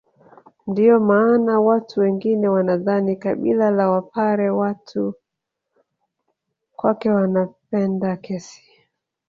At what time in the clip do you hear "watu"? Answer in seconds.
1.59-1.99, 4.49-5.13